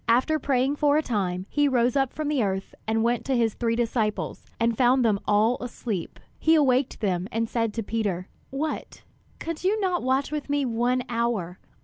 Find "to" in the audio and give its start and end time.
3.25-3.37, 7.75-7.83